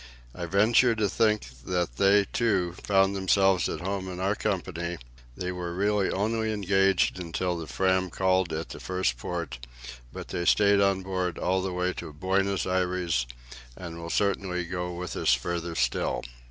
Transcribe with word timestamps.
I 0.33 0.47
venture 0.47 0.95
to 0.95 1.07
think 1.07 1.47
that 1.63 1.97
they, 1.97 2.25
too, 2.33 2.73
found 2.81 3.15
themselves 3.15 3.69
at 3.69 3.81
home 3.81 4.07
in 4.09 4.19
our 4.19 4.33
company; 4.33 4.97
they 5.37 5.51
were 5.51 5.75
really 5.75 6.09
only 6.09 6.51
engaged 6.51 7.19
until 7.19 7.55
the 7.55 7.67
Fram 7.67 8.09
called 8.09 8.51
at 8.51 8.69
the 8.69 8.79
first 8.79 9.15
port, 9.15 9.59
but 10.11 10.29
they 10.29 10.45
stayed 10.45 10.81
on 10.81 11.03
board 11.03 11.37
all 11.37 11.61
the 11.61 11.71
way 11.71 11.93
to 11.93 12.13
Buenos 12.13 12.65
Aires, 12.65 13.27
and 13.77 13.99
will 13.99 14.09
certainly 14.09 14.65
go 14.65 14.91
with 14.95 15.15
us 15.15 15.35
farther 15.35 15.75
still. 15.75 16.23